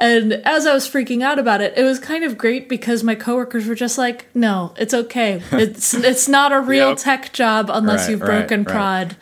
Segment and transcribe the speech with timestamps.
[0.00, 3.14] And as I was freaking out about it, it was kind of great because my
[3.16, 5.42] coworkers were just like, "No, it's okay.
[5.52, 6.98] It's it's not a real Yep.
[6.98, 8.72] tech job unless Right, you've broken right.
[8.72, 9.16] prod."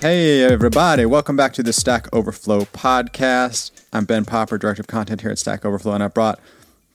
[0.00, 1.06] Hey, everybody.
[1.06, 3.70] Welcome back to the Stack Overflow podcast.
[3.90, 6.38] I'm Ben Popper, Director of Content here at Stack Overflow, and I brought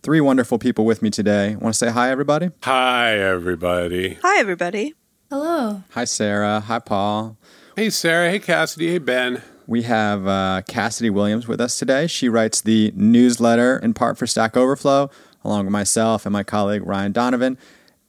[0.02, 1.56] three wonderful people with me today.
[1.56, 2.50] Want to say hi, everybody?
[2.64, 4.18] Hi, everybody.
[4.22, 4.94] Hi, everybody.
[5.30, 5.84] Hello.
[5.92, 6.62] Hi, Sara.
[6.62, 7.38] Hi, Paul.
[7.76, 8.30] Hey, Sara.
[8.30, 8.92] Hey, Cassidy.
[8.92, 9.42] Hey, Ben.
[9.68, 12.08] We have uh, Cassidy Williams with us today.
[12.08, 15.12] She writes the newsletter in part for Stack Overflow,
[15.44, 17.58] along with myself and my colleague Ryan Donovan.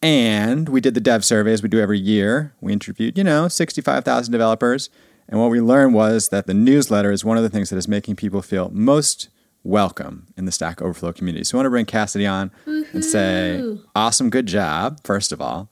[0.01, 2.55] And we did the dev survey as we do every year.
[2.63, 4.89] We interviewed, you know, 65,000 developers.
[5.29, 7.87] And what we learned was that the newsletter is one of the things that is
[7.87, 9.29] making people feel most
[9.65, 11.45] welcome in the Stack Overflow community.
[11.45, 15.69] So I want to bring Cassidy on and say, awesome, good job, first of all.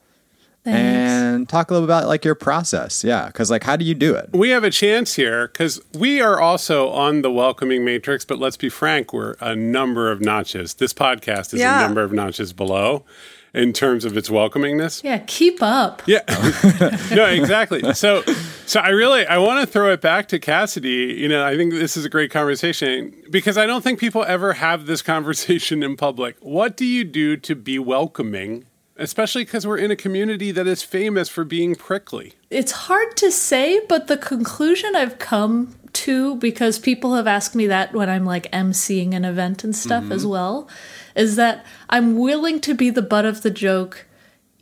[0.65, 0.79] Thanks.
[0.79, 3.03] And talk a little bit about like your process.
[3.03, 3.31] Yeah.
[3.31, 4.31] Cause like, how do you do it?
[4.35, 8.57] We have a chance here because we are also on the welcoming matrix, but let's
[8.59, 10.75] be frank, we're a number of notches.
[10.75, 11.79] This podcast is Yeah.
[11.79, 13.05] a number of notches below
[13.55, 15.03] in terms of its welcomingness.
[15.03, 16.03] yeah, keep up.
[16.07, 16.23] Yeah.
[17.15, 17.95] no, exactly.
[17.95, 18.23] So
[18.67, 21.17] so I really I want to throw it back to Cassidy.
[21.19, 24.55] You know, I think this is a great conversation because I don't think people ever
[24.55, 26.37] have this conversation in public.
[26.41, 30.83] What do you do to be welcoming, especially because we're in a community that is
[30.83, 32.35] famous for being prickly?
[32.51, 37.67] It's hard to say, but the conclusion I've come to because people have asked me
[37.67, 40.31] that when I'm like emceeing an event and stuff as mm-hmm.
[40.31, 40.69] well
[41.17, 44.07] is that I'm willing to be the butt of the joke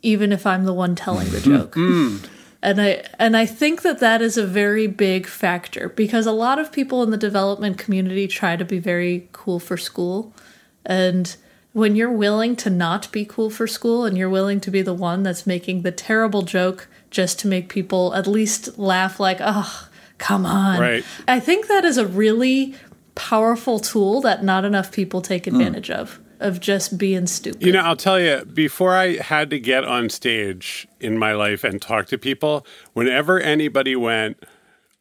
[0.01, 1.55] even if I'm the one telling the hmm.
[1.55, 1.75] joke.
[1.75, 2.17] Hmm.
[2.61, 6.59] And I and I think that that is a very big factor because a lot
[6.59, 10.33] of people in the development community try to be very cool for school.
[10.85, 11.35] And
[11.73, 14.93] when you're willing to not be cool for school and you're willing to be the
[14.93, 19.86] one that's making the terrible joke just to make people at least laugh like, "Oh,
[20.17, 21.03] come on." Right.
[21.27, 22.75] I think that is a really
[23.15, 25.55] powerful tool that not enough people take hmm.
[25.55, 27.65] advantage of of just being stupid.
[27.65, 31.63] You know, I'll tell you, before I had to get on stage in my life
[31.63, 34.43] and talk to people, whenever anybody went,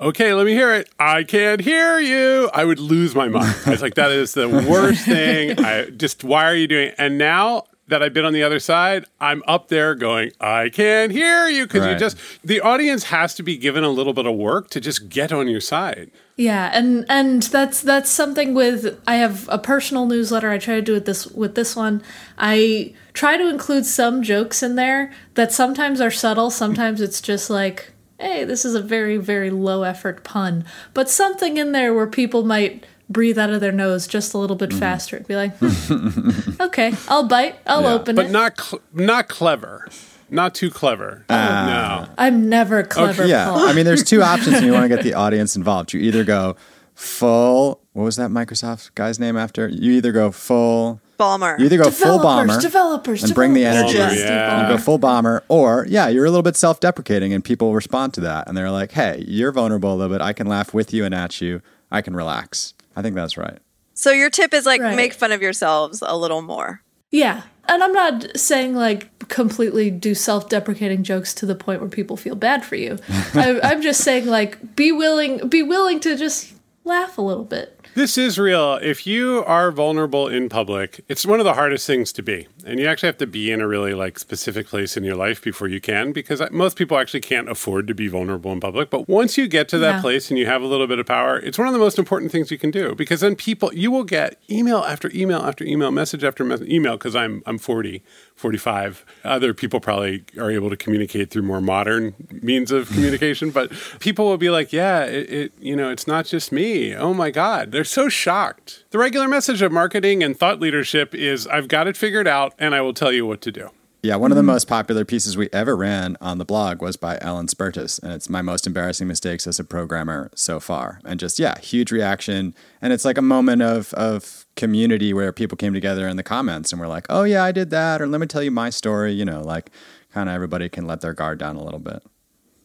[0.01, 0.89] okay, let me hear it.
[0.99, 2.51] I can't hear you.
[2.55, 3.55] I would lose my mind.
[3.67, 5.59] I was like, that is the worst thing.
[5.59, 6.95] I just, why are you doing it?
[6.99, 11.13] And now that I've been on the other side, I'm up there going, I can't
[11.13, 11.67] hear you.
[11.67, 14.81] Cause you just, the audience has to be given a little bit of work to
[14.81, 16.11] just get on your side.
[16.37, 20.51] Yeah, and and that's that's something with I have a personal newsletter.
[20.51, 22.03] I try to do it this with this one.
[22.37, 27.49] I try to include some jokes in there that sometimes are subtle, sometimes it's just
[27.49, 32.07] like, hey, this is a very very low effort pun, but something in there where
[32.07, 35.57] people might breathe out of their nose just a little bit faster and be like,
[35.59, 38.29] hmm, okay, I'll bite, I'll Yeah, open But it.
[38.29, 39.89] But not, cl- not clever.
[40.29, 41.25] Not too clever.
[41.31, 42.07] no.
[42.19, 43.25] I'm never clever.
[43.27, 43.69] Yeah, Paul.
[43.69, 45.93] I mean, there's two options when you want to get the audience involved.
[45.93, 46.57] You either go
[46.97, 47.81] full.
[47.93, 49.69] What was that Microsoft guy's name after?
[49.69, 51.01] You either go full.
[51.19, 51.59] Ballmer.
[51.59, 53.97] You either go full developers, Ballmer developers, and bring the energy.
[53.99, 54.69] Ballmer, yeah.
[54.69, 58.21] You go full Ballmer, or yeah, you're a little bit self-deprecating, and people respond to
[58.23, 60.21] that, and they're like, "Hey, you're vulnerable a little bit.
[60.23, 61.63] I can laugh with you and at you.
[61.91, 63.59] I can relax." I think that's right.
[63.95, 64.97] so your tip is like Right.
[64.97, 66.83] make fun of yourselves a little more.
[67.11, 67.43] Yeah.
[67.69, 72.17] And I'm not saying like completely do self deprecating jokes to the point where people
[72.17, 72.99] feel bad for you.
[73.35, 76.53] I, I'm just saying like be willing be willing to just
[76.85, 77.76] laugh a little bit.
[77.97, 78.75] This is real.
[78.83, 82.47] If you are vulnerable in public, it's one of the hardest things to be.
[82.67, 85.41] And you actually have to be in a really like specific place in your life
[85.41, 88.91] before you can because most people actually can't afford to be vulnerable in public.
[88.91, 90.01] But once you get to that Yeah.
[90.03, 92.31] place and you have a little bit of power, it's one of the most important
[92.31, 95.91] things you can do because then people you will get email after email after email,
[95.91, 98.03] message after message, email because I'm I'm 40,
[98.37, 99.05] 45.
[99.25, 104.27] Other people probably are able to communicate through more modern means of communication, but people
[104.27, 106.95] will be like, "Yeah, it, it you know, it's not just me.
[106.95, 111.47] Oh my god, they're so shocked." The regular message of marketing and thought leadership is,
[111.47, 113.71] "I've got it figured out, and I will tell you what to do."
[114.03, 117.19] Yeah, one of the most popular pieces we ever ran on the blog was by
[117.21, 121.01] Ellen Spertus, and it's my most embarrassing mistakes as a programmer so far.
[121.05, 125.57] And just yeah, huge reaction, and it's like a moment of of community where people
[125.57, 128.21] came together in the comments and were like, "Oh yeah, I did that," or "Let
[128.21, 129.71] me tell you my story." You know, like
[130.13, 132.03] kind of everybody can let their guard down a little bit.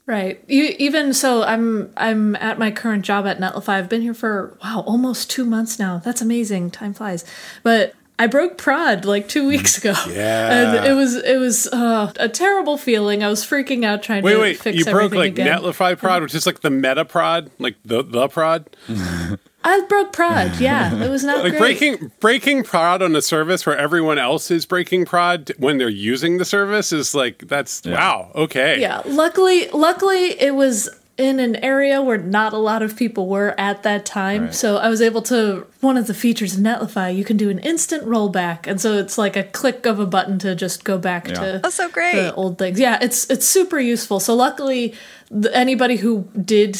[0.07, 0.43] Right.
[0.47, 3.69] You, even so, I'm I'm at my current job at Netlify.
[3.69, 5.99] I've been here for wow, almost two months now.
[5.99, 6.71] That's amazing.
[6.71, 7.23] Time flies.
[7.63, 9.93] But I broke prod like two weeks ago.
[10.09, 10.75] Yeah.
[10.77, 13.23] and it was it was uh, a terrible feeling.
[13.23, 15.47] I was freaking out trying Wait, to wait, fix you broke like again.
[15.59, 18.67] Netlify prod, which is like the meta prod, like the the prod.
[19.63, 20.59] I broke prod.
[20.59, 21.59] Yeah, it was not Like great.
[21.59, 26.37] breaking breaking prod on a service where everyone else is breaking prod when they're using
[26.39, 30.89] the service is like that's wow okay Yeah, luckily, luckily it was
[31.21, 34.45] in an area where not a lot of people were at that time.
[34.45, 34.53] Right.
[34.55, 35.67] So I was able to.
[35.81, 39.17] One of the features in Netlify, you can do an instant rollback, and so it's
[39.17, 41.33] like a click of a button to just go back Yeah.
[41.33, 42.13] to That's so great.
[42.15, 42.79] the old things.
[42.79, 44.19] Yeah, it's it's super useful.
[44.19, 44.93] So luckily,
[45.29, 46.77] th- anybody who did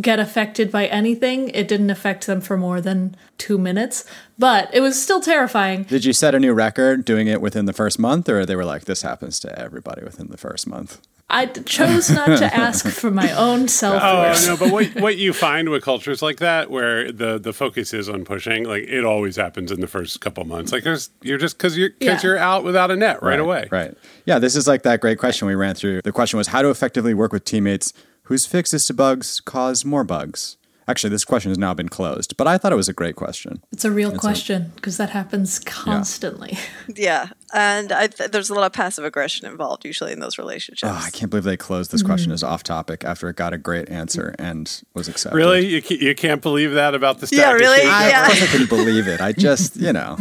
[0.00, 4.04] get affected by anything, it didn't affect them for more than two minutes.
[4.38, 5.84] But it was still terrifying.
[5.84, 8.64] Did you set a new record doing it within the first month, or they were
[8.66, 11.00] like, this happens to everybody within the first month?
[11.28, 14.56] I d- chose not to ask for my own self Oh no!
[14.56, 18.24] But what what you find with cultures like that, where the the focus is on
[18.24, 20.70] pushing, like it always happens in the first couple months.
[20.70, 22.28] Like there's you're just because you're because Yeah.
[22.30, 23.66] you're out without a net right, away.
[23.72, 23.92] Right.
[24.24, 26.02] Yeah, this is like that great question we ran through.
[26.02, 27.92] The question was how to effectively work with teammates
[28.24, 30.56] whose fixes to bugs cause more bugs.
[30.88, 33.60] Actually, this question has now been closed, but I thought it was a great question.
[33.72, 36.56] It's a real question because that happens constantly.
[36.94, 40.92] yeah, and I th- there's a lot of passive aggression involved usually in those relationships.
[40.92, 42.34] Oh, I can't believe they closed this question mm.
[42.34, 45.36] as off topic after it got a great answer and was accepted.
[45.36, 47.78] Really, you ca- you can't believe that about the Yeah, really?
[47.78, 47.92] exchange?
[47.92, 48.28] I, yeah.
[48.30, 49.20] I couldn't believe it.
[49.20, 50.18] I just, you know,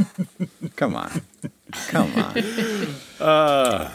[0.75, 1.21] come on,
[1.89, 2.35] come on.
[3.17, 3.89] Uh,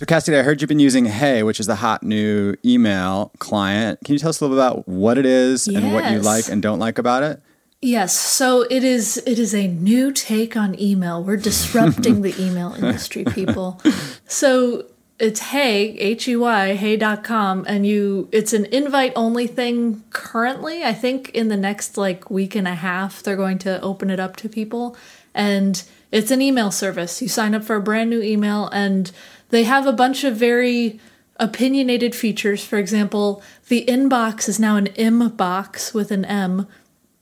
[0.00, 3.98] So, Cassidy, I heard you've been using Hey, which is the hot new email client.
[4.02, 6.48] Can you tell us a little bit about what it is and what you like
[6.48, 7.42] and don't like about it?
[7.82, 11.22] Yes, so it is it is a new take on email.
[11.22, 13.78] We're disrupting the email industry, people.
[14.26, 14.86] So
[15.18, 20.82] it's hey, H E Y, hey.com, and you it's an invite only thing currently.
[20.82, 24.18] I think in the next like week and a half they're going to open it
[24.18, 24.96] up to people.
[25.34, 27.20] And it's an email service.
[27.20, 29.12] You sign up for a brand new email and
[29.50, 30.98] they have a bunch of very
[31.36, 32.64] opinionated features.
[32.64, 36.66] For example, the inbox is now an Imbox with an M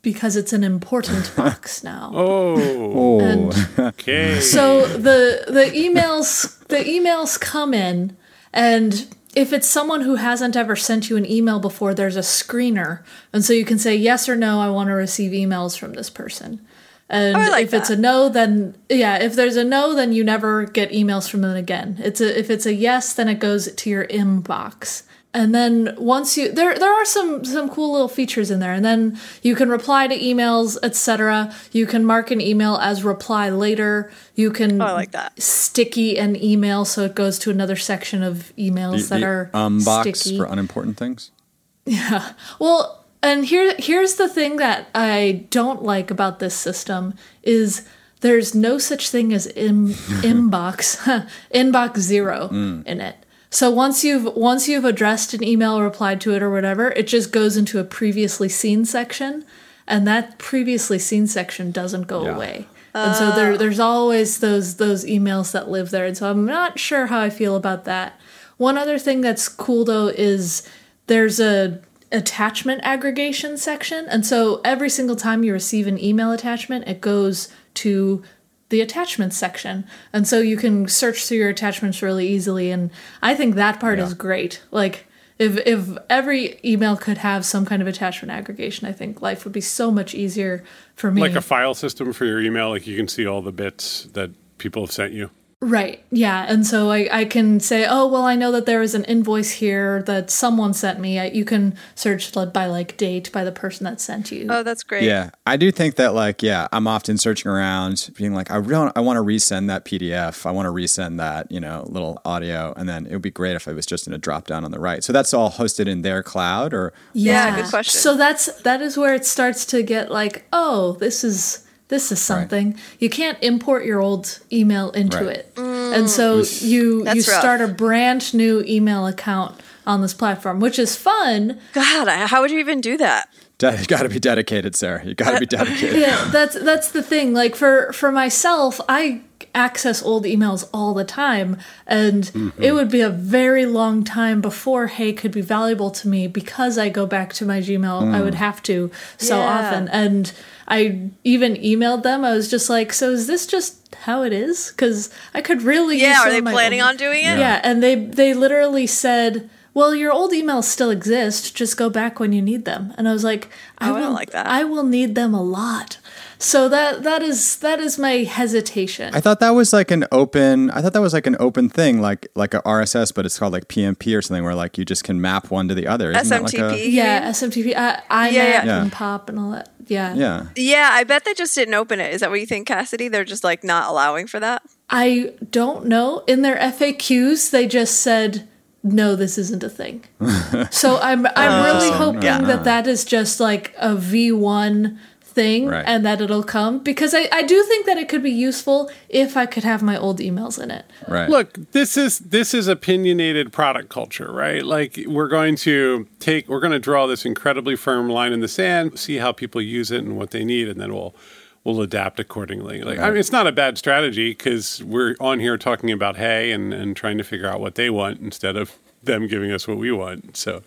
[0.02, 2.10] because it's an important box now.
[2.14, 2.56] Oh.
[2.58, 4.40] oh, And okay.
[4.40, 8.16] so the the emails the emails come in
[8.52, 13.04] and if it's someone who hasn't ever sent you an email before, there's a screener.
[13.32, 16.10] And so you can say yes or no, I want to receive emails from this
[16.10, 16.66] person.
[17.10, 20.22] And Oh, like if it's a no, then yeah, if there's a no, then you
[20.24, 21.96] never get emails from them again.
[22.04, 25.04] It's a if it's a yes, then it goes to your inbox.
[25.34, 28.72] And then once you there there are some some cool little features in there.
[28.74, 31.54] And then you can reply to emails, etc.
[31.72, 34.10] You can mark an email as reply later.
[34.34, 35.40] You can Oh, I like that.
[35.40, 40.20] sticky an email so it goes to another section of emails that are um box
[40.20, 40.36] sticky.
[40.38, 41.30] for unimportant things.
[41.86, 42.32] Yeah.
[42.58, 47.86] Well, and here here's the thing that I don't like about this system is
[48.20, 49.88] there's no such thing as in,
[50.22, 52.86] inbox inbox 0 mm.
[52.86, 53.16] in it.
[53.50, 57.32] So once you've once you've addressed an email, replied to it or whatever, it just
[57.32, 59.44] goes into a previously seen section
[59.86, 62.34] and that previously seen section doesn't go Yeah.
[62.34, 62.66] away.
[62.94, 63.56] And so there uh.
[63.56, 66.04] there's always those those emails that live there.
[66.06, 68.20] And so I'm not sure how I feel about that.
[68.58, 70.68] One other thing that's cool though is
[71.06, 74.06] there's a attachment aggregation section.
[74.08, 78.22] And so every single time you receive an email attachment, it goes to
[78.70, 79.86] the attachments section.
[80.12, 82.70] And so you can search through your attachments really easily.
[82.70, 82.90] And
[83.22, 84.62] I think that part is great.
[84.70, 85.06] Like,
[85.38, 89.52] if, if every email could have some kind of attachment aggregation, I think life would
[89.52, 90.64] be so much easier
[90.96, 91.20] for me.
[91.20, 94.30] like a file system for your email, like you can see all the bits that
[94.58, 95.30] people have sent you.
[95.60, 96.04] Right.
[96.12, 96.46] Yeah.
[96.48, 99.50] And so I, I can say, oh, well, I know that there is an invoice
[99.50, 101.18] here that someone sent me.
[101.18, 104.46] I, you can search like, by like date by the person that sent you.
[104.48, 105.02] Oh, that's great.
[105.02, 108.92] Yeah, I do think that like yeah, I'm often searching around, being like, I really
[108.94, 112.72] I want to resend that PDF, I want to resend that you know little audio,
[112.76, 114.70] and then it would be great if it was just in a drop down on
[114.70, 115.02] the right.
[115.02, 117.98] So that's all hosted in their cloud, or Yeah, good question.
[117.98, 122.20] So that's that is where it starts to get like, oh, this is this is
[122.20, 122.76] something.
[122.98, 125.36] You can't import your old email into Right.
[125.36, 125.52] it.
[125.56, 127.40] And so you That's you rough.
[127.40, 129.54] start a brand new email account
[129.86, 131.58] on this platform, which is fun.
[131.72, 133.28] God, I- how would you even do that?
[133.56, 135.04] De- you got to be dedicated, Sara.
[135.04, 135.98] You got to be dedicated.
[136.00, 137.32] yeah, that's that's the thing.
[137.34, 139.22] Like for for myself, I
[139.54, 142.62] access old emails all the time, and Mm-hmm.
[142.62, 146.78] it would be a very long time before Hey could be valuable to me because
[146.78, 148.14] I go back to my Gmail.
[148.14, 148.24] I Mm.
[148.24, 149.46] would have to so Yeah.
[149.48, 150.30] often, and
[150.68, 152.24] I even emailed them.
[152.24, 156.00] I was just like, "So is this just how it is?" Because I could really
[156.00, 157.38] Yeah, some are they planning old- on doing it?
[157.38, 161.54] yeah, and they they literally said, "Well, your old emails still exist.
[161.56, 163.48] Just go back when you need them." And I was like,
[163.78, 164.46] "I Oh, I will don't like that.
[164.46, 165.96] I will need them a lot."
[166.40, 169.12] So that that is that is my hesitation.
[169.14, 170.70] I thought that was like an open.
[170.70, 173.52] I thought that was like an open thing, like like a RSS, but it's called
[173.52, 176.12] like PMP or something, where like you just can map one to the other.
[176.12, 176.92] Isn't that like a- SMTP.
[176.92, 178.82] yeah, SMTP, I, IMAP Yeah, yeah.
[178.82, 179.70] and pop and all that.
[179.88, 180.14] Yeah.
[180.14, 180.46] yeah.
[180.56, 182.12] Yeah, I bet they just didn't open it.
[182.14, 183.08] Is that what you think, Cassidy?
[183.08, 184.62] They're just like not allowing for that.
[184.90, 186.24] I don't know.
[186.26, 188.48] In their FAQs, they just said,
[188.82, 190.04] "No, this isn't a thing."
[190.70, 192.40] so I'm I'm really hoping Yeah.
[192.42, 194.98] that that is just like a V1
[195.38, 195.84] thing Right.
[195.86, 199.36] and that it'll come because I, I do think that it could be useful if
[199.36, 200.84] I could have my old emails in it.
[201.06, 201.28] Right.
[201.30, 204.64] Look, this is this is opinionated product culture, right?
[204.64, 208.48] Like we're going to take we're going to draw this incredibly firm line in the
[208.48, 211.14] sand, see how people use it and what they need, and then we'll
[211.62, 212.82] we'll adapt accordingly.
[212.82, 216.50] Like I mean, it's not a bad strategy because we're on here talking about hey
[216.50, 219.78] and and trying to figure out what they want instead of them giving us what
[219.78, 220.36] we want.
[220.36, 220.62] So.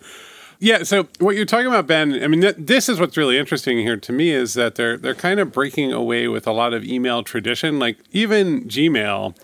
[0.64, 3.78] Yeah, so what you're talking about, Ben, I mean, th- this is what's really interesting
[3.78, 6.84] here to me is that they're they're kind of breaking away with a lot of
[6.84, 7.80] email tradition.
[7.80, 9.36] Like even Gmail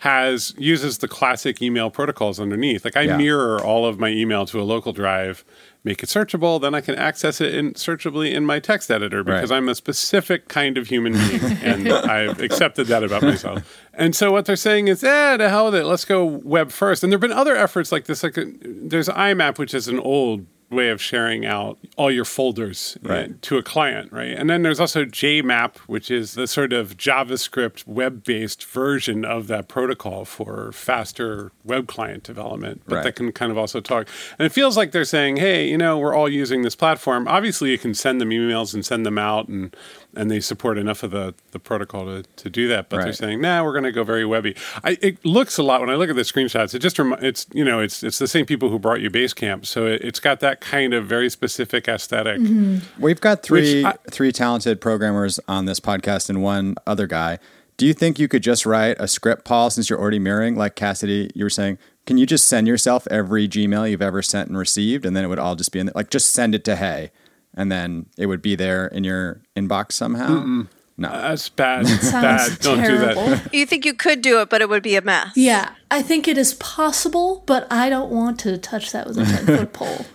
[0.00, 2.84] has uses the classic email protocols underneath.
[2.84, 3.16] Like I Yeah.
[3.16, 5.46] mirror all of my email to a local drive,
[5.82, 9.50] make it searchable, then I can access it in searchably in my text editor because
[9.50, 9.56] Right.
[9.56, 13.80] I'm a specific kind of human being and I've accepted that about myself.
[13.94, 17.02] And so what they're saying is, eh, to hell with it, let's go web first.
[17.02, 18.22] And there've been other efforts like this.
[18.22, 22.98] Like uh, there's IMAP, which is an old way of sharing out all your folders
[23.04, 23.42] uh, Right.
[23.42, 24.30] to a client, right?
[24.36, 29.68] And then there's also JMap, which is the sort of JavaScript web-based version of that
[29.68, 33.04] protocol for faster web client development, but Right.
[33.04, 34.08] that can kind of also talk.
[34.38, 37.28] And it feels like they're saying, "Hey, you know, we're all using this platform.
[37.28, 39.74] Obviously, you can send them emails and send them out and
[40.16, 42.88] and they support enough of the, the protocol to, to do that.
[42.88, 44.56] But they're saying, nah, we're going to go very webby.
[44.82, 46.74] I, it looks a lot when I look at the screenshots.
[46.74, 49.66] It just remi- it's you know it's it's the same people who brought you Basecamp,
[49.66, 52.78] so it, it's got that kind of very specific esthetic mm-hmm.
[53.00, 57.38] We've got three I- three talented programmers on this podcast and one other guy.
[57.76, 60.76] Do you think you could just write a script, Paul, since you're already mirroring, like
[60.76, 61.78] Cassidy, you were saying?
[62.06, 65.28] Can you just send yourself every Gmail you've ever sent and received, and then it
[65.28, 65.92] would all just be in there?
[65.94, 67.10] Like, just send it to Hey,
[67.56, 70.66] and then it would be there in your inbox somehow?
[70.98, 71.10] No.
[71.10, 71.86] That's bad.
[71.86, 72.58] Sounds bad.
[72.60, 73.52] Don't do that.
[73.52, 75.32] You think you could do it, but it would be a mess.
[75.36, 79.24] Yeah, I think it is possible, but I don't want to touch that with a
[79.24, 80.06] 10 foot pole.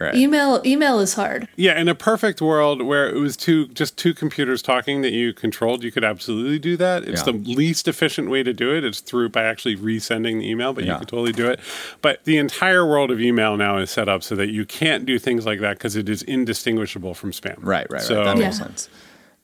[0.00, 0.14] Right.
[0.14, 1.46] Email email is hard.
[1.56, 5.34] Yeah, in a perfect world where it was two just two computers talking that you
[5.34, 7.04] controlled, you could absolutely do that.
[7.04, 7.32] It's Yeah.
[7.32, 8.82] the least efficient way to do it.
[8.82, 10.94] It's through by actually resending the email, but Yeah.
[10.94, 11.60] you could totally do it.
[12.00, 15.18] But the entire world of email now is set up so that you can't do
[15.18, 17.56] things like that because it is indistinguishable from spam.
[17.58, 18.02] Right, right, right.
[18.02, 18.64] So that makes Yeah.
[18.66, 18.88] sense.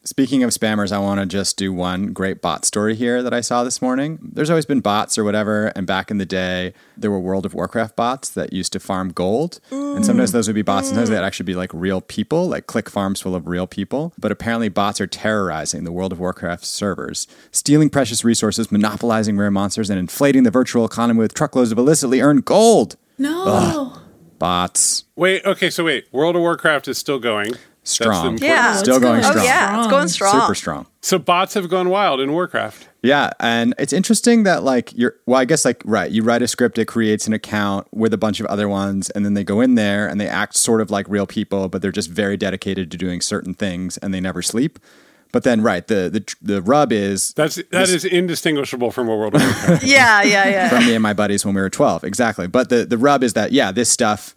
[0.06, 3.40] Speaking of spammers, I want to just do one great bot story here that I
[3.40, 4.20] saw this morning.
[4.22, 7.54] There's always been bots or whatever, and back in the day, there were World of
[7.54, 9.58] Warcraft bots that used to farm gold.
[9.72, 12.88] And sometimes those would be bots, sometimes they'd actually be like real people, like click
[12.88, 14.12] farms full of real people.
[14.16, 19.50] But apparently, bots are terrorizing the World of Warcraft servers, stealing precious resources, monopolizing rare
[19.50, 22.94] monsters, and inflating the virtual economy with truckloads of illicitly earned gold.
[23.18, 23.98] No.
[24.38, 25.04] Bots.
[25.16, 27.54] wait, okay, so wait, World of Warcraft is still going.
[27.87, 28.26] That's the Strong.
[28.35, 28.73] important- Yeah.
[28.75, 29.45] Oh, Still it's going Oh strong.
[29.45, 30.40] yeah, it's going strong.
[30.40, 30.87] Super strong.
[31.02, 32.88] So bots have gone wild in Warcraft.
[33.02, 36.49] Yeah, and it's interesting that like you're well, I guess like right, you write a
[36.49, 39.61] script, it creates an account with a bunch of other ones, and then they go
[39.61, 42.90] in there and they act sort of like real people, but they're just very dedicated
[42.90, 44.81] to doing certain things and they never sleep.
[45.31, 49.37] But then right, the the the rub is That's that is indistinguishable from a World
[49.37, 49.85] of Warcraft.
[49.87, 50.69] Yeah, yeah, yeah.
[50.71, 53.35] from me and my buddies when we were 12 exactly but the the rub is
[53.35, 54.35] that yeah this stuff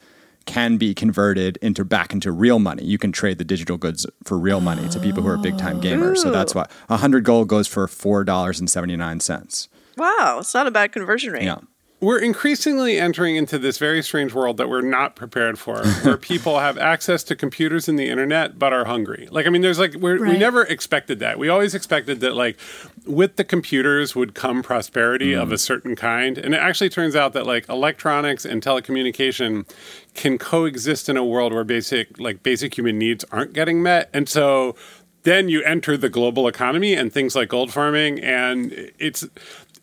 [0.50, 2.84] can be converted into back into real money.
[2.84, 5.77] You can trade the digital goods for real money to people who are big time
[5.77, 5.82] oh.
[5.82, 11.34] gamers so that's why 100 gold goes for $4.79 wow, it's not a bad conversion
[11.34, 11.44] rate.
[11.44, 11.60] yeah
[12.01, 16.60] we're increasingly entering into this very strange world that we're not prepared for, where people
[16.60, 19.27] have access to computers and the internet but are hungry.
[19.32, 21.38] Like, I mean, there's like we're, we never expected that.
[21.38, 22.58] We always expected that like
[23.06, 25.53] with the computers would come prosperity of mm.
[25.53, 29.70] a certain kind, and it actually turns out that like electronics and telecommunication
[30.13, 34.29] can coexist in a world where basic like basic human needs aren't getting met, and
[34.29, 34.75] so
[35.24, 39.27] then you enter the global economy and things like gold farming and it's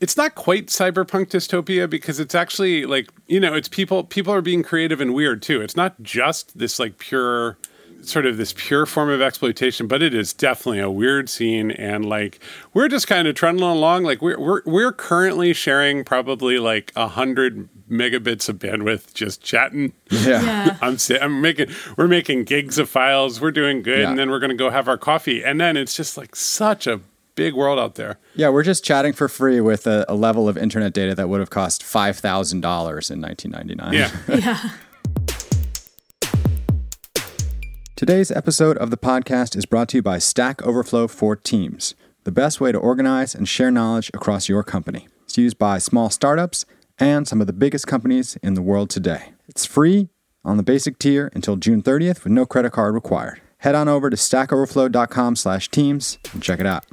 [0.00, 4.43] it's not quite cyberpunk dystopia because it's actually like you know it's people people are
[4.43, 5.61] being creative and weird too.
[5.62, 7.57] It's not just this like pure
[8.03, 11.71] sort of this pure form of exploitation but it is definitely a weird scene.
[11.73, 12.38] And like
[12.75, 14.05] we're just kind of trundling along.
[14.05, 19.93] Like we're we're, we're currently sharing probably like a hundred megabits of bandwidth just chatting.
[20.11, 20.76] Yeah, Yeah.
[20.83, 23.41] I'm, si- I'm making we're making gigs of files.
[23.41, 24.00] We're doing good.
[24.00, 24.11] Yeah.
[24.11, 25.43] and then we're going to go have our coffee.
[25.45, 27.00] And then it's just like such a
[27.37, 30.57] big world out there Yeah, we're just chatting for free with a, a level of
[30.59, 32.55] internet data that would have cost $5,000
[33.11, 33.93] in 1999.
[33.93, 34.71] yeah Yeah.
[37.97, 42.33] Today's episode of the podcast is brought to you by Stack Overflow for Teams, the
[42.33, 45.09] best way to organize and share knowledge across your company.
[45.25, 46.66] It's used by small startups
[46.99, 49.33] and some of the biggest companies in the world today.
[49.49, 50.11] It's free
[50.45, 53.40] on the basic tier until June 30th with no credit card required.
[53.59, 56.85] Head on over to stackoverflow.com/teams and check it out.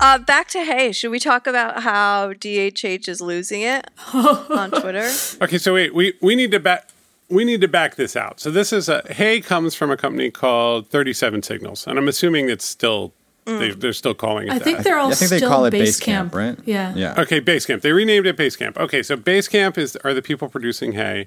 [0.00, 0.92] Uh, back to Hey.
[0.92, 5.10] Should we talk about how DHH is losing it on Twitter?
[5.42, 6.88] Okay, so wait, we, we need to back
[7.28, 8.40] we need to back this out.
[8.40, 12.08] So this is a Hey comes from a company called Thirty Seven Signals, and I'm
[12.08, 13.12] assuming it's still
[13.44, 14.52] they, they're still calling it.
[14.52, 14.64] I that.
[14.64, 16.58] think they're all I think they call it Basecamp, Basecamp, right?
[16.64, 16.94] Yeah.
[16.94, 17.14] Yeah.
[17.18, 17.80] Okay, Basecamp.
[17.80, 18.76] They renamed it Basecamp.
[18.76, 21.26] Okay, so Basecamp is are the people producing Hey,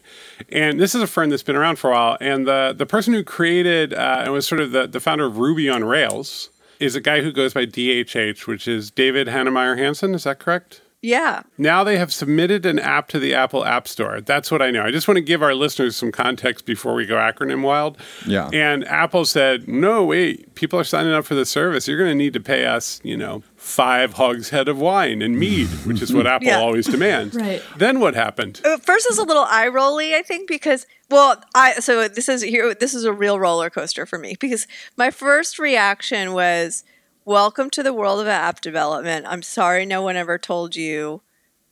[0.49, 2.17] and this is a firm that's been around for a while.
[2.21, 5.37] And the the person who created uh, and was sort of the, the founder of
[5.37, 6.49] Ruby on Rails
[6.79, 10.13] is a guy who goes by DHH, which is David Heinemeier Hansson.
[10.13, 10.81] Is that correct?
[11.03, 11.43] Yeah.
[11.57, 14.21] Now they have submitted an app to the Apple App Store.
[14.21, 14.83] That's what I know.
[14.83, 17.97] I just want to give our listeners some context before we go acronym wild.
[18.25, 18.49] Yeah.
[18.53, 21.89] And Apple said, no, wait, people are signing up for the service.
[21.89, 25.67] You're going to need to pay us, you know, five hogshead of wine and mead,
[25.85, 26.59] which is what Apple Yeah.
[26.59, 27.35] always demands.
[27.35, 27.61] Right.
[27.77, 28.61] Then what happened?
[28.63, 32.41] Uh, First is a little eye rolly, I think, because well, I so this is
[32.41, 32.73] here.
[32.73, 34.67] This is a real roller coaster for me because
[34.97, 36.83] my first reaction was,
[37.25, 41.21] "Welcome to the world of app development." I'm sorry, no one ever told you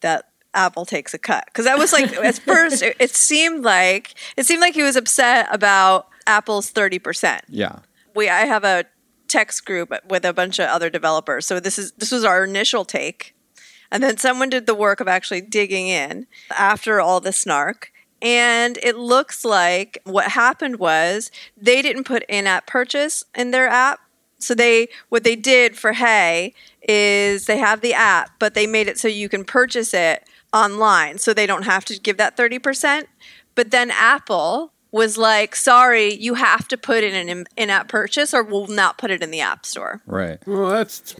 [0.01, 4.15] that Apple takes a cut because that was like at first it, it seemed like
[4.37, 7.43] it seemed like he was upset about Apple's thirty percent.
[7.47, 7.79] Yeah.
[8.15, 8.85] we I have a
[9.31, 11.47] text group with a bunch of other developers.
[11.47, 13.33] So this is this was our initial take.
[13.89, 16.27] And then someone did the work of actually digging in
[16.57, 17.91] after all the snark.
[18.21, 23.99] And it looks like what happened was they didn't put in-app purchase in their app.
[24.43, 26.53] So they what they did for Hey
[26.87, 31.17] is they have the app, but they made it so you can purchase it online
[31.17, 33.05] so they don't have to give that 30%.
[33.55, 38.33] But then Apple was like, sorry, you have to put in an in app purchase
[38.33, 40.01] or we'll not put it in the App Store.
[40.05, 40.45] Right.
[40.45, 41.15] Well, that's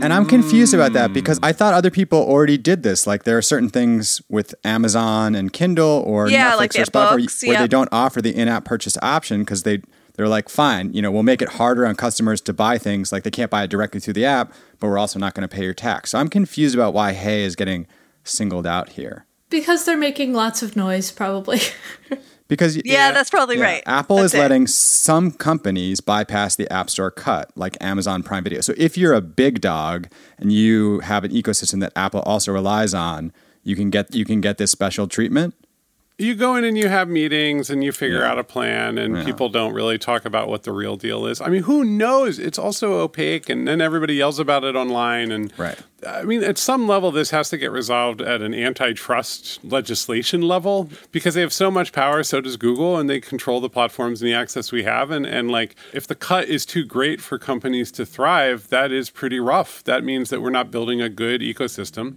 [0.00, 1.14] And I'm confused about that hmm.
[1.14, 3.06] because I thought other people already did this.
[3.06, 6.90] Like there are certain things with Amazon and Kindle or Yeah, Netflix like or the
[6.90, 9.82] Spotify where, you- books, where they don't offer the in-app purchase option because they
[10.14, 13.12] they're like, fine, you know, we'll make it harder on customers to buy things.
[13.12, 15.54] Like they can't buy it directly through the app, but we're also not going to
[15.54, 16.10] pay your tax.
[16.10, 17.86] So I'm confused about why Hey is getting
[18.24, 19.26] singled out here.
[19.48, 21.60] Because they're making lots of noise, probably.
[22.48, 23.82] Because Yeah, that's probably Yeah, right.
[23.86, 24.40] Apple That's is it.
[24.40, 28.60] letting some companies bypass the App Store cut, like Amazon Prime Video.
[28.60, 32.92] So if you're a big dog and you have an ecosystem that Apple also relies
[32.92, 35.54] on, you can get you can get this special treatment.
[36.18, 38.30] You go in and you have meetings and you figure Yeah.
[38.32, 39.24] out a plan and Yeah.
[39.24, 41.40] people don't really talk about what the real deal is.
[41.40, 42.38] I mean, who knows?
[42.38, 45.78] It's also opaque and then everybody yells about it online and Right.
[46.06, 50.90] I mean, at some level, this has to get resolved at an antitrust legislation level
[51.12, 52.24] because they have so much power.
[52.24, 55.12] So does Google, and they control the platforms and the access we have.
[55.12, 59.10] And and like, if the cut is too great for companies to thrive, that is
[59.10, 59.84] pretty rough.
[59.84, 62.16] That means that we're not building a good ecosystem.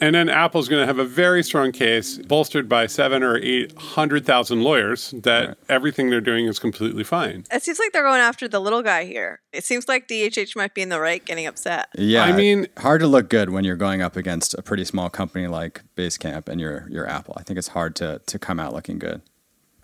[0.00, 3.76] And then Apple's going to have a very strong case, bolstered by seven or eight
[3.76, 7.44] hundred thousand lawyers, that everything they're doing is completely fine.
[7.50, 9.40] It seems like they're going after the little guy here.
[9.52, 11.88] It seems like DHH might be in the right getting upset.
[11.96, 15.08] Yeah, I mean- hard to look good when you're going up against a pretty small
[15.08, 17.34] company like Basecamp and your your Apple.
[17.38, 19.22] I think it's hard to to come out looking good.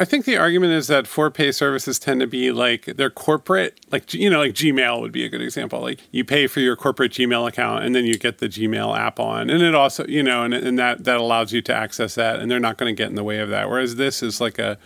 [0.02, 3.78] I think the argument is that for pay services tend to be like they're corporate,
[3.92, 5.80] like you know, like Gmail would be a good example.
[5.80, 9.20] Like you pay for your corporate Gmail account, and then you get the Gmail app
[9.20, 12.40] on, and it also, you know, and, and that that allows you to access that,
[12.40, 13.70] and they're not going to get in the way of that.
[13.70, 14.76] Whereas this is like a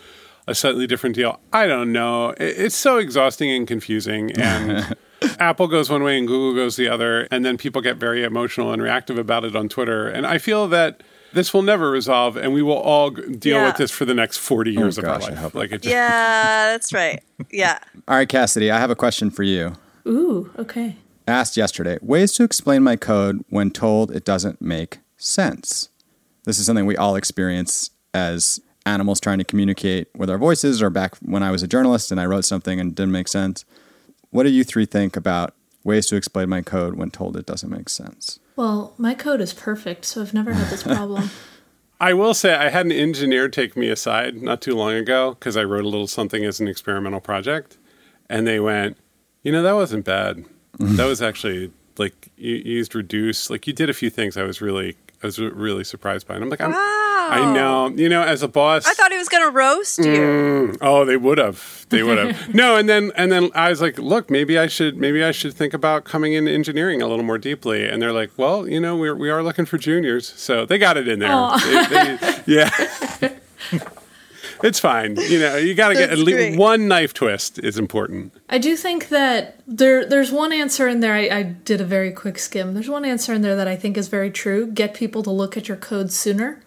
[0.47, 1.41] a slightly different deal.
[1.51, 2.33] I don't know.
[2.33, 4.95] It, it's so exhausting and confusing, and
[5.39, 8.71] Apple goes one way and Google goes the other, and then people get very emotional
[8.71, 10.09] and reactive about it on Twitter.
[10.09, 11.03] And I feel that.
[11.33, 13.67] This will never resolve, and we will all deal Yeah.
[13.67, 15.39] with this for the next forty oh, years Oh, of gosh, our life.
[15.39, 16.13] hope Like it just, Yeah,
[16.73, 17.23] that's right.
[17.51, 17.79] Yeah.
[18.09, 19.75] All right, Cassidy, I have a question for you.
[20.07, 20.97] Ooh, okay.
[21.29, 25.89] asked yesterday ways to explain my code when told it doesn't make sense.
[26.45, 30.89] This is something we all experience as animals trying to communicate with our voices, or
[30.91, 33.65] back when I was a journalist and I wrote something and it didn't make sense.
[34.31, 35.55] What do you three think about
[35.87, 38.39] ways to explain my code when told it doesn't make sense?
[38.57, 41.31] Well, my code is perfect, so I've never had this problem.
[41.99, 45.57] I will say I had an engineer take me aside not too long ago because
[45.57, 47.79] I wrote a little something as an experimental project,
[48.29, 48.99] and they went,
[49.43, 50.45] "You know, that wasn't bad.
[50.79, 53.49] that was actually like you, you used reduce.
[53.49, 54.37] Like you did a few things.
[54.37, 57.89] I was really, I was really surprised by." And I'm like, I'm, "I know.
[57.89, 60.05] You know, as a boss, I thought he was going to roast you.
[60.05, 60.79] Mm.
[60.81, 61.85] Oh, they would have.
[61.89, 62.55] They would have.
[62.55, 65.55] no, and then and then I was like, look, maybe I should maybe I should
[65.55, 67.89] think about coming into engineering a little more deeply.
[67.89, 70.97] And they're like, well, you know, we're we are looking for juniors, so they got
[70.97, 71.51] it in there.
[71.59, 72.71] They- they- yeah.
[74.63, 75.17] it's fine.
[75.17, 76.59] You know, you got to get at least great.
[76.59, 78.33] one knife twist is important.
[78.49, 81.15] I do think that there there's one answer in there.
[81.15, 82.75] I, I did a very quick skim.
[82.75, 84.67] There's one answer in there that I think is very true.
[84.67, 86.61] Get people to look at your code sooner.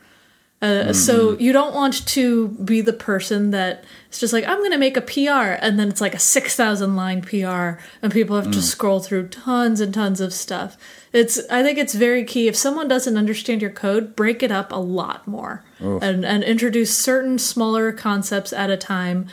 [0.62, 4.72] Uh, So you don't want to be the person that it's just like I'm going
[4.72, 8.36] to make a PR and then it's like a six thousand line PR and people
[8.36, 10.76] have to scroll through tons and tons of stuff.
[11.14, 12.48] It's I think it's very key.
[12.50, 16.96] If someone doesn't understand your code, break it up a lot more and and introduce
[16.98, 19.28] certain smaller concepts at a time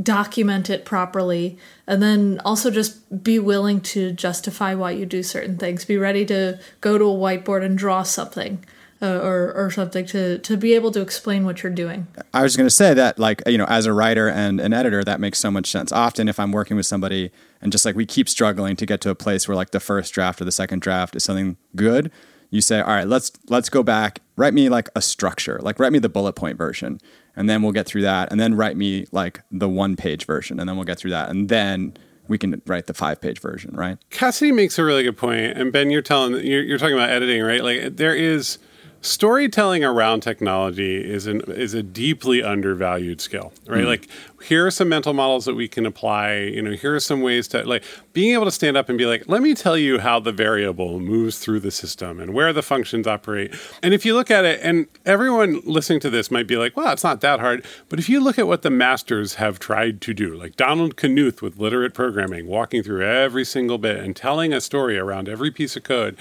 [0.00, 5.56] document it properly and then also just be willing to justify why you do certain
[5.58, 5.84] things.
[5.84, 8.64] Be ready to go to a whiteboard and draw something
[9.00, 12.06] uh, or or something to to be able to explain what you're doing.
[12.34, 15.04] I was going to say that, like, you know, as a writer and an editor,
[15.04, 15.92] that makes so much sense.
[15.92, 17.30] Often, if I'm working with somebody
[17.60, 20.12] and just like we keep struggling to get to a place where like the first
[20.12, 22.10] draft or the second draft is something good,
[22.50, 25.92] you say, all right, let's let's go back, write me like a structure, like write
[25.92, 27.00] me the bullet point version,
[27.36, 30.58] and then we'll get through that, and then write me like the one page version,
[30.58, 33.74] and then we'll get through that, and then we can write the five page version,
[33.74, 33.98] right?
[34.10, 37.42] Cassidy makes a really good point, and Ben, you're telling you're, you're talking about editing,
[37.42, 37.62] right?
[37.62, 38.58] Like there is
[39.00, 43.82] storytelling around technology is an is a deeply undervalued skill, right?
[43.82, 43.86] Hmm.
[43.86, 44.08] Like
[44.42, 46.34] here are some mental models that we can apply.
[46.34, 49.06] You know, here are some ways to like being able to stand up and be
[49.06, 52.62] like, let me tell you how the variable moves through the system and where the
[52.62, 53.54] functions operate.
[53.82, 56.92] And if you look at it, and everyone listening to this might be like, well,
[56.92, 57.64] it's not that hard.
[57.88, 61.42] But if you look at what the masters have tried to do, like Donald Knuth
[61.42, 65.76] with literate programming, walking through every single bit and telling a story around every piece
[65.76, 66.16] of code,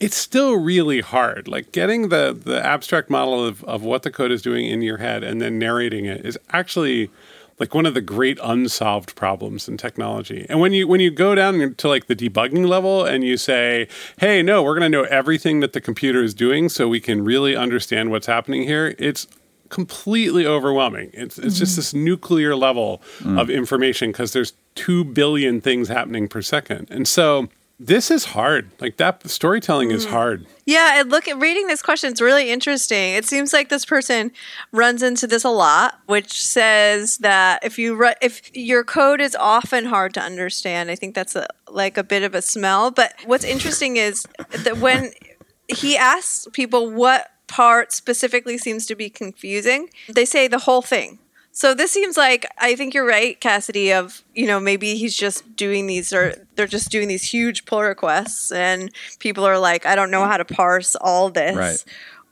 [0.00, 1.48] it's still really hard.
[1.48, 4.98] Like getting the the abstract model of, of what the code is doing in your
[4.98, 7.10] head and then narrating it is actually
[7.58, 10.46] like one of the great unsolved problems in technology.
[10.48, 13.88] And when you when you go down to like the debugging level and you say,
[14.18, 17.24] "Hey, no, we're going to know everything that the computer is doing so we can
[17.24, 19.26] really understand what's happening here." It's
[19.68, 21.10] completely overwhelming.
[21.12, 21.78] It's it's just mm-hmm.
[21.78, 23.40] this nuclear level mm.
[23.40, 26.88] of information because there's 2 billion things happening per second.
[26.90, 28.70] And so this is hard.
[28.80, 30.10] Like that storytelling is mm.
[30.10, 30.46] hard.
[30.64, 32.10] Yeah, and look at reading this question.
[32.10, 33.14] It's really interesting.
[33.14, 34.32] It seems like this person
[34.72, 39.36] runs into this a lot, which says that if you ru- if your code is
[39.36, 42.90] often hard to understand, I think that's a, like a bit of a smell.
[42.90, 45.12] But what's interesting is that when
[45.68, 51.18] he asks people what part specifically seems to be confusing, they say the whole thing.
[51.56, 53.90] So this seems like I think you're right, Cassidy.
[53.90, 57.80] Of you know maybe he's just doing these or they're just doing these huge pull
[57.80, 58.90] requests, and
[59.20, 61.56] people are like, I don't know how to parse all this.
[61.56, 61.84] Right.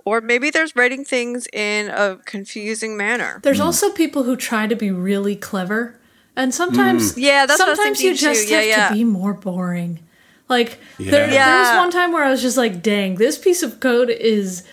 [0.05, 3.41] Or maybe there's writing things in a confusing manner.
[3.43, 3.65] there's hmm.
[3.65, 5.99] also people who try to be really clever
[6.37, 7.21] and sometimes hmm.
[7.21, 8.35] Yeah, that's what sometimes you thinking too.
[8.35, 8.89] just Yeah, have yeah.
[8.89, 10.01] to be more boring
[10.51, 11.47] like there, Yeah.
[11.47, 14.65] there was one time where i was just like dang this piece of code is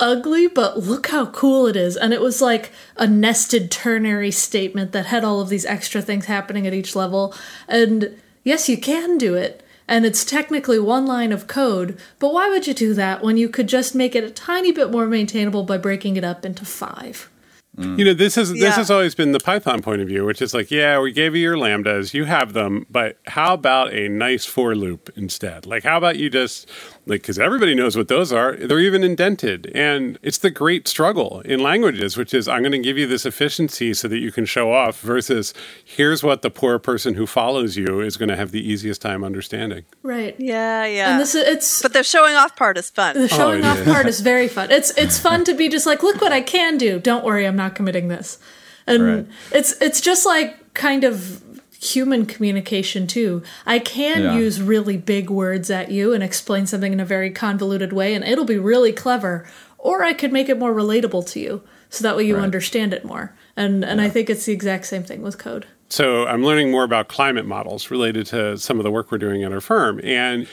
[0.00, 1.96] ugly but look how cool it is.
[1.96, 6.26] And it was like a nested ternary statement that had all of these extra things
[6.26, 7.34] happening at each level.
[7.68, 9.62] And yes you can do it.
[9.86, 13.48] And it's technically one line of code but why would you do that when you
[13.48, 17.30] could just make it a tiny bit more maintainable by breaking it up into five?
[17.76, 17.98] Mm.
[17.98, 18.70] You know, this is this Yeah.
[18.72, 21.42] has always been the Python point of view, which is like, yeah, we gave you
[21.42, 25.66] your lambdas, you have them, but how about a nice for loop instead?
[25.66, 26.68] Like, how about you just
[27.06, 31.40] like because everybody knows what those are, they're even indented, and it's the great struggle
[31.44, 34.44] in languages, which is I'm going to give you this efficiency so that you can
[34.46, 35.52] show off, versus
[35.84, 39.22] here's what the poor person who follows you is going to have the easiest time
[39.24, 39.84] understanding.
[40.02, 41.12] right Yeah, yeah.
[41.12, 43.14] and this is it's but the showing off part is fun.
[43.16, 43.84] The showing it off is.
[43.92, 44.70] part is very fun.
[44.70, 46.98] It's it's fun to be just like, look what I can do.
[46.98, 48.38] Don't worry, I'm not committing this.
[48.86, 49.26] And Right.
[49.52, 51.42] it's it's just like kind of
[51.84, 53.42] human communication too.
[53.66, 54.36] I can Yeah.
[54.36, 58.24] use really big words at you and explain something in a very convoluted way and
[58.24, 59.46] it'll be really clever.
[59.78, 62.42] Or I could make it more relatable to you so that way you Right.
[62.44, 63.34] understand it more.
[63.56, 65.66] And and I think it's the exact same thing with code.
[65.88, 69.44] So I'm learning more about climate models related to some of the work we're doing
[69.44, 70.00] at our firm.
[70.02, 70.46] And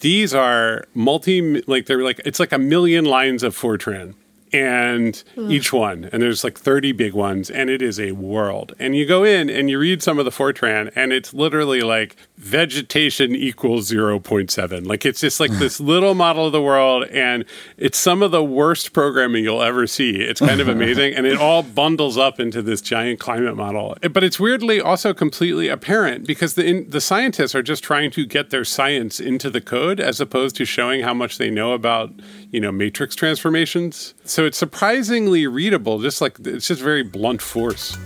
[0.00, 4.14] these are multi, like they're like, it's like a million lines of Fortran
[4.52, 6.08] and each one.
[6.12, 8.74] And there's like 30 big ones and it is a world.
[8.78, 12.16] And you go in and you read some of the Fortran and it's literally like
[12.36, 14.86] vegetation equals 0.7.
[14.86, 17.44] Like it's just like this little model of the world and
[17.76, 20.16] it's some of the worst programming you'll ever see.
[20.16, 21.14] It's kind of amazing.
[21.14, 23.96] and it all bundles up into this giant climate model.
[24.12, 28.26] But it's weirdly also completely apparent because the, in, the scientists are just trying to
[28.26, 32.12] get their science into the code as opposed to showing how much they know about,
[32.50, 34.14] you know, matrix transformations.
[34.24, 37.96] So it's surprisingly readable, just like it's just very blunt force.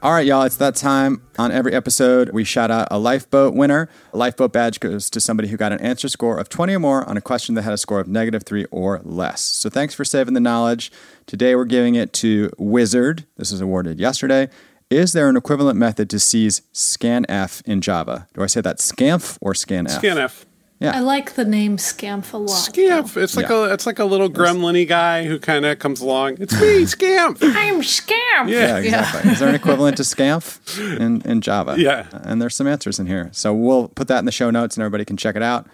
[0.00, 1.22] All right, y'all, it's that time.
[1.40, 3.88] On every episode, we shout out a lifeboat winner.
[4.12, 7.08] A lifeboat badge goes to somebody who got an answer score of 20 or more
[7.08, 9.40] on a question that had a score of negative three or less.
[9.40, 10.92] So thanks for saving the knowledge.
[11.26, 13.26] Today, we're giving it to Wizard.
[13.38, 14.48] This was awarded yesterday.
[14.88, 18.28] Is there an equivalent method to C's scanf in Java?
[18.34, 20.00] Do I say that scanf or scanf?
[20.00, 20.44] Scanf.
[20.80, 22.48] I like the name Scamp a lot.
[22.50, 23.16] Scamp.
[23.16, 23.66] It's like Yeah.
[23.70, 26.36] a it's like a little gremlin guy who kind of comes along.
[26.40, 27.38] It's me, Scamp.
[27.42, 28.48] I'm Scamp.
[28.48, 28.48] Yeah.
[28.48, 29.30] Yeah, exactly.
[29.32, 30.60] Is there an equivalent to scanf
[31.00, 31.74] in, in Java?
[31.78, 32.06] Yeah.
[32.12, 33.28] Uh, and there's some answers in here.
[33.32, 35.66] So we'll put that in the show notes and everybody can check it out.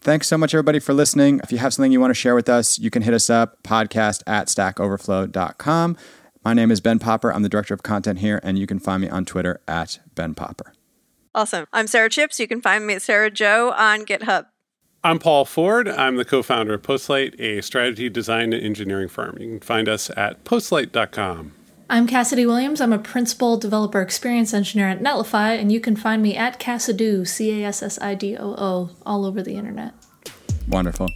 [0.00, 1.40] Thanks so much, everybody, for listening.
[1.42, 3.62] If you have something you want to share with us, you can hit us up,
[3.62, 5.96] podcast at stackoverflow.com.
[6.44, 7.32] My name is Ben Popper.
[7.32, 10.32] I'm the director of content here, and you can find me on Twitter at Ben
[10.34, 10.72] Popper.
[11.36, 11.66] Awesome.
[11.70, 12.40] I'm Sara Chipps.
[12.40, 14.46] You can find me at SaraJo on GitHub.
[15.04, 15.86] I'm Paul Ford.
[15.86, 19.36] I'm the co-founder of Postlight, a strategy design and engineering firm.
[19.38, 21.52] You can find us at postlight.com.
[21.90, 22.80] I'm Cassidy Williams.
[22.80, 27.28] I'm a principal developer experience engineer at Netlify, and you can find me at Cassidoo,
[27.28, 29.92] C A S S I D O O, all over the internet.
[30.68, 31.08] Wonderful.